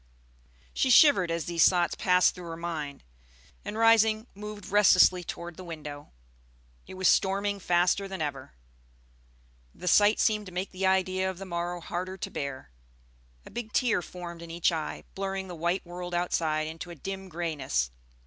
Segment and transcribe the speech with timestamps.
[0.73, 3.03] She shivered as these thoughts passed through her mind,
[3.63, 6.11] and rising moved restlessly toward the window.
[6.87, 8.55] It was storming faster than ever.
[9.75, 12.71] The sight seemed to make the idea of the morrow harder to bear;
[13.45, 17.29] a big tear formed in each eye, blurring the white world outside into a dim
[17.29, 17.91] grayness.